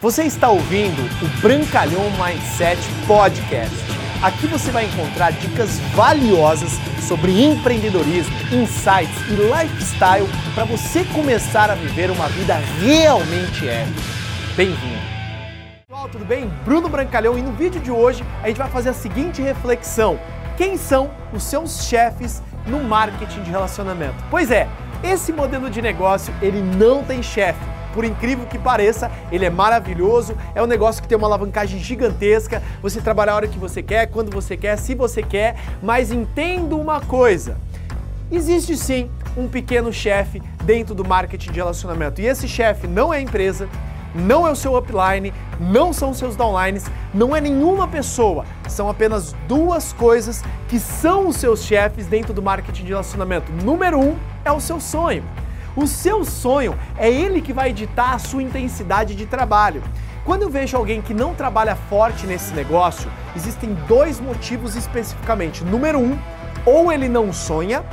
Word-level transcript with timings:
Você 0.00 0.22
está 0.22 0.48
ouvindo 0.48 1.02
o 1.20 1.40
Brancalhão 1.40 2.04
Mindset 2.12 2.80
Podcast. 3.04 3.74
Aqui 4.22 4.46
você 4.46 4.70
vai 4.70 4.84
encontrar 4.84 5.32
dicas 5.32 5.80
valiosas 5.92 6.70
sobre 7.00 7.42
empreendedorismo, 7.44 8.32
insights 8.52 9.18
e 9.28 9.32
lifestyle 9.32 10.28
para 10.54 10.64
você 10.64 11.04
começar 11.06 11.68
a 11.68 11.74
viver 11.74 12.12
uma 12.12 12.28
vida 12.28 12.54
realmente 12.80 13.68
épica. 13.68 14.00
Bem-vindo! 14.56 15.02
Pessoal, 15.88 16.08
tudo 16.08 16.24
bem? 16.24 16.48
Bruno 16.64 16.88
Brancalhão 16.88 17.36
e 17.36 17.42
no 17.42 17.50
vídeo 17.50 17.80
de 17.80 17.90
hoje 17.90 18.24
a 18.44 18.46
gente 18.46 18.58
vai 18.58 18.70
fazer 18.70 18.90
a 18.90 18.94
seguinte 18.94 19.42
reflexão: 19.42 20.16
quem 20.56 20.76
são 20.76 21.10
os 21.32 21.42
seus 21.42 21.88
chefes 21.88 22.40
no 22.68 22.84
marketing 22.84 23.42
de 23.42 23.50
relacionamento? 23.50 24.14
Pois 24.30 24.52
é, 24.52 24.68
esse 25.02 25.32
modelo 25.32 25.68
de 25.68 25.82
negócio 25.82 26.32
ele 26.40 26.62
não 26.62 27.02
tem 27.02 27.20
chefe 27.20 27.77
por 27.92 28.04
incrível 28.04 28.46
que 28.46 28.58
pareça, 28.58 29.10
ele 29.30 29.44
é 29.44 29.50
maravilhoso, 29.50 30.36
é 30.54 30.62
um 30.62 30.66
negócio 30.66 31.02
que 31.02 31.08
tem 31.08 31.16
uma 31.16 31.26
alavancagem 31.26 31.78
gigantesca, 31.78 32.62
você 32.82 33.00
trabalha 33.00 33.32
a 33.32 33.36
hora 33.36 33.48
que 33.48 33.58
você 33.58 33.82
quer, 33.82 34.06
quando 34.06 34.30
você 34.30 34.56
quer, 34.56 34.76
se 34.76 34.94
você 34.94 35.22
quer, 35.22 35.56
mas 35.82 36.10
entenda 36.12 36.74
uma 36.76 37.00
coisa. 37.00 37.56
Existe 38.30 38.76
sim 38.76 39.10
um 39.36 39.48
pequeno 39.48 39.92
chefe 39.92 40.42
dentro 40.64 40.94
do 40.94 41.06
marketing 41.06 41.52
de 41.52 41.58
relacionamento. 41.58 42.20
E 42.20 42.26
esse 42.26 42.46
chefe 42.46 42.86
não 42.86 43.12
é 43.12 43.18
a 43.18 43.20
empresa, 43.20 43.68
não 44.14 44.46
é 44.46 44.50
o 44.50 44.56
seu 44.56 44.76
upline, 44.76 45.32
não 45.60 45.92
são 45.92 46.12
seus 46.12 46.36
downlines, 46.36 46.84
não 47.14 47.34
é 47.34 47.40
nenhuma 47.40 47.86
pessoa. 47.86 48.44
São 48.68 48.88
apenas 48.88 49.34
duas 49.46 49.92
coisas 49.92 50.44
que 50.68 50.78
são 50.78 51.28
os 51.28 51.36
seus 51.36 51.62
chefes 51.62 52.06
dentro 52.06 52.34
do 52.34 52.42
marketing 52.42 52.84
de 52.84 52.88
relacionamento. 52.90 53.52
Número 53.52 53.98
um 53.98 54.16
é 54.44 54.52
o 54.52 54.60
seu 54.60 54.80
sonho. 54.80 55.24
O 55.80 55.86
seu 55.86 56.24
sonho 56.24 56.76
é 56.96 57.08
ele 57.08 57.40
que 57.40 57.52
vai 57.52 57.72
ditar 57.72 58.12
a 58.12 58.18
sua 58.18 58.42
intensidade 58.42 59.14
de 59.14 59.26
trabalho. 59.26 59.80
Quando 60.24 60.42
eu 60.42 60.50
vejo 60.50 60.76
alguém 60.76 61.00
que 61.00 61.14
não 61.14 61.36
trabalha 61.36 61.76
forte 61.76 62.26
nesse 62.26 62.52
negócio, 62.52 63.08
existem 63.36 63.74
dois 63.86 64.18
motivos 64.18 64.74
especificamente. 64.74 65.62
Número 65.62 66.00
um, 66.00 66.18
ou 66.66 66.92
ele 66.92 67.08
não 67.08 67.32
sonha, 67.32 67.84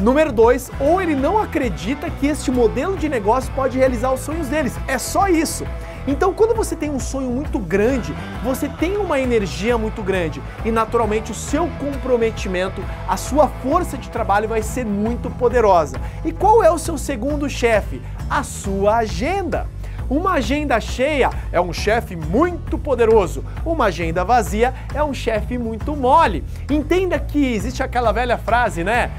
Número 0.00 0.32
dois, 0.32 0.70
ou 0.80 1.00
ele 1.00 1.14
não 1.14 1.38
acredita 1.38 2.08
que 2.08 2.26
este 2.26 2.50
modelo 2.50 2.96
de 2.96 3.06
negócio 3.06 3.52
pode 3.54 3.76
realizar 3.76 4.12
os 4.12 4.20
sonhos 4.20 4.48
deles. 4.48 4.78
É 4.86 4.96
só 4.96 5.28
isso. 5.28 5.66
Então, 6.06 6.32
quando 6.32 6.54
você 6.54 6.74
tem 6.74 6.90
um 6.90 6.98
sonho 6.98 7.30
muito 7.30 7.58
grande, 7.58 8.14
você 8.42 8.68
tem 8.68 8.96
uma 8.96 9.20
energia 9.20 9.76
muito 9.76 10.02
grande 10.02 10.42
e, 10.64 10.70
naturalmente, 10.70 11.30
o 11.30 11.34
seu 11.34 11.68
comprometimento, 11.78 12.82
a 13.06 13.16
sua 13.16 13.48
força 13.62 13.98
de 13.98 14.08
trabalho 14.08 14.48
vai 14.48 14.62
ser 14.62 14.84
muito 14.86 15.30
poderosa. 15.30 16.00
E 16.24 16.32
qual 16.32 16.62
é 16.62 16.70
o 16.70 16.78
seu 16.78 16.96
segundo 16.96 17.48
chefe? 17.48 18.00
A 18.28 18.42
sua 18.42 18.96
agenda. 18.96 19.66
Uma 20.08 20.32
agenda 20.32 20.80
cheia 20.80 21.30
é 21.52 21.60
um 21.60 21.72
chefe 21.72 22.16
muito 22.16 22.76
poderoso, 22.76 23.44
uma 23.64 23.84
agenda 23.84 24.24
vazia 24.24 24.74
é 24.92 25.04
um 25.04 25.14
chefe 25.14 25.56
muito 25.56 25.94
mole. 25.94 26.42
Entenda 26.68 27.16
que 27.16 27.54
existe 27.54 27.80
aquela 27.80 28.10
velha 28.10 28.36
frase, 28.36 28.82
né? 28.82 29.12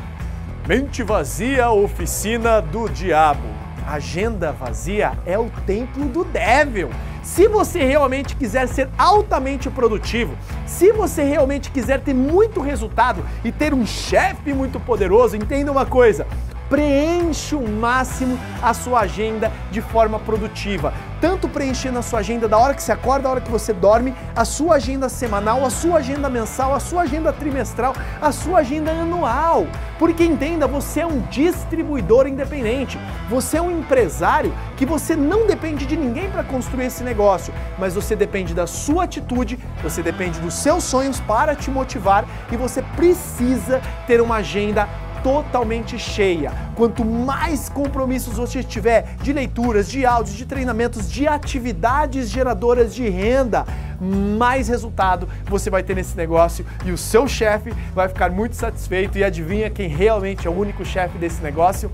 Mente 0.67 1.01
vazia, 1.01 1.71
oficina 1.71 2.61
do 2.61 2.89
diabo 2.89 3.61
agenda 3.87 4.51
vazia 4.51 5.13
é 5.25 5.37
o 5.37 5.49
templo 5.65 6.05
do 6.05 6.23
devil. 6.23 6.89
Se 7.23 7.47
você 7.47 7.83
realmente 7.83 8.35
quiser 8.35 8.67
ser 8.67 8.89
altamente 8.97 9.69
produtivo, 9.69 10.35
se 10.65 10.91
você 10.91 11.23
realmente 11.23 11.69
quiser 11.71 11.99
ter 12.01 12.13
muito 12.13 12.59
resultado 12.61 13.23
e 13.43 13.51
ter 13.51 13.73
um 13.73 13.85
chefe 13.85 14.53
muito 14.53 14.79
poderoso, 14.79 15.35
entenda 15.35 15.71
uma 15.71 15.85
coisa: 15.85 16.25
preencha 16.71 17.57
o 17.57 17.69
máximo 17.69 18.39
a 18.63 18.73
sua 18.73 19.01
agenda 19.01 19.51
de 19.69 19.81
forma 19.81 20.17
produtiva. 20.17 20.93
Tanto 21.19 21.49
preenchendo 21.49 21.99
a 21.99 22.01
sua 22.01 22.19
agenda 22.19 22.47
da 22.47 22.57
hora 22.57 22.73
que 22.73 22.81
você 22.81 22.93
acorda, 22.93 23.23
da 23.23 23.29
hora 23.29 23.41
que 23.41 23.51
você 23.51 23.73
dorme, 23.73 24.15
a 24.33 24.45
sua 24.45 24.75
agenda 24.75 25.09
semanal, 25.09 25.65
a 25.65 25.69
sua 25.69 25.97
agenda 25.97 26.29
mensal, 26.29 26.73
a 26.73 26.79
sua 26.79 27.01
agenda 27.01 27.33
trimestral, 27.33 27.93
a 28.21 28.31
sua 28.31 28.59
agenda 28.59 28.89
anual. 28.89 29.67
Porque 29.99 30.23
entenda, 30.23 30.65
você 30.65 31.01
é 31.01 31.05
um 31.05 31.19
distribuidor 31.29 32.25
independente. 32.25 32.97
Você 33.29 33.57
é 33.57 33.61
um 33.61 33.79
empresário 33.79 34.53
que 34.77 34.85
você 34.85 35.13
não 35.13 35.45
depende 35.45 35.85
de 35.85 35.97
ninguém 35.97 36.31
para 36.31 36.43
construir 36.43 36.85
esse 36.85 37.03
negócio, 37.03 37.53
mas 37.77 37.93
você 37.93 38.15
depende 38.15 38.53
da 38.53 38.65
sua 38.65 39.03
atitude, 39.03 39.59
você 39.83 40.01
depende 40.01 40.39
dos 40.39 40.53
seus 40.53 40.85
sonhos 40.85 41.19
para 41.19 41.53
te 41.53 41.69
motivar 41.69 42.25
e 42.49 42.55
você 42.55 42.81
precisa 42.81 43.81
ter 44.07 44.21
uma 44.21 44.37
agenda 44.37 44.87
totalmente 45.23 45.97
cheia. 45.97 46.51
Quanto 46.75 47.03
mais 47.03 47.69
compromissos 47.69 48.37
você 48.37 48.63
tiver 48.63 49.15
de 49.21 49.33
leituras, 49.33 49.89
de 49.89 50.05
áudios, 50.05 50.35
de 50.35 50.45
treinamentos, 50.45 51.11
de 51.11 51.27
atividades 51.27 52.29
geradoras 52.29 52.93
de 52.93 53.07
renda, 53.09 53.65
mais 53.99 54.67
resultado 54.67 55.27
você 55.45 55.69
vai 55.69 55.83
ter 55.83 55.95
nesse 55.95 56.17
negócio 56.17 56.65
e 56.85 56.91
o 56.91 56.97
seu 56.97 57.27
chefe 57.27 57.71
vai 57.93 58.07
ficar 58.07 58.31
muito 58.31 58.55
satisfeito. 58.55 59.17
E 59.17 59.23
adivinha 59.23 59.69
quem 59.69 59.87
realmente 59.87 60.47
é 60.47 60.49
o 60.49 60.57
único 60.57 60.83
chefe 60.83 61.17
desse 61.17 61.41
negócio? 61.41 61.91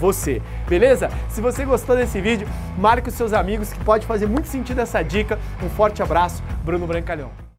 Você, 0.00 0.40
beleza? 0.66 1.10
Se 1.28 1.42
você 1.42 1.62
gostou 1.62 1.94
desse 1.94 2.22
vídeo, 2.22 2.48
marque 2.78 3.10
os 3.10 3.14
seus 3.14 3.34
amigos 3.34 3.70
que 3.70 3.84
pode 3.84 4.06
fazer 4.06 4.26
muito 4.26 4.48
sentido 4.48 4.80
essa 4.80 5.02
dica. 5.02 5.38
Um 5.62 5.68
forte 5.68 6.02
abraço, 6.02 6.42
Bruno 6.64 6.86
Brancalhão. 6.86 7.49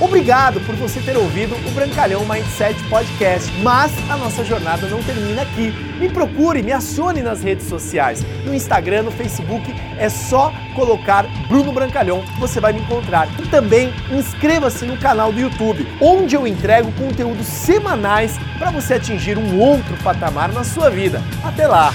Obrigado 0.00 0.60
por 0.60 0.76
você 0.76 1.00
ter 1.00 1.16
ouvido 1.16 1.56
o 1.66 1.70
Brancalhão 1.72 2.24
Mindset 2.24 2.80
Podcast, 2.84 3.50
mas 3.62 3.92
a 4.08 4.16
nossa 4.16 4.44
jornada 4.44 4.86
não 4.86 5.02
termina 5.02 5.42
aqui. 5.42 5.72
Me 5.98 6.08
procure, 6.08 6.62
me 6.62 6.70
acione 6.70 7.20
nas 7.20 7.42
redes 7.42 7.66
sociais. 7.66 8.24
No 8.44 8.54
Instagram, 8.54 9.02
no 9.02 9.10
Facebook, 9.10 9.74
é 9.98 10.08
só 10.08 10.52
colocar 10.76 11.26
Bruno 11.48 11.72
Brancalhão, 11.72 12.22
você 12.38 12.60
vai 12.60 12.72
me 12.72 12.80
encontrar. 12.80 13.28
E 13.40 13.48
também 13.48 13.92
inscreva-se 14.12 14.84
no 14.84 14.96
canal 14.96 15.32
do 15.32 15.40
YouTube, 15.40 15.84
onde 16.00 16.36
eu 16.36 16.46
entrego 16.46 16.92
conteúdos 16.92 17.48
semanais 17.48 18.38
para 18.56 18.70
você 18.70 18.94
atingir 18.94 19.36
um 19.36 19.58
outro 19.58 19.96
patamar 20.04 20.52
na 20.52 20.62
sua 20.62 20.88
vida. 20.88 21.20
Até 21.42 21.66
lá! 21.66 21.92